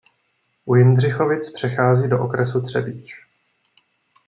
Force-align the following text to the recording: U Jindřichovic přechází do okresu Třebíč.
U 0.65 0.75
Jindřichovic 0.75 1.49
přechází 1.53 2.09
do 2.09 2.23
okresu 2.23 2.61
Třebíč. 2.61 3.15